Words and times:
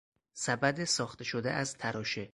سبد 0.33 0.83
ساخته 0.83 1.23
شده 1.23 1.51
از 1.51 1.77
تراشه 1.77 2.29